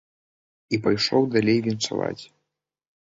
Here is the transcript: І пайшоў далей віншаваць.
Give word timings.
І 0.77 0.79
пайшоў 0.87 1.21
далей 1.35 1.59
віншаваць. 1.67 2.21